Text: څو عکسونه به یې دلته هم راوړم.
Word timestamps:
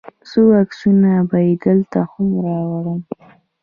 څو 0.29 0.41
عکسونه 0.61 1.09
به 1.29 1.37
یې 1.47 1.53
دلته 1.65 1.99
هم 2.11 2.27
راوړم. 2.45 3.01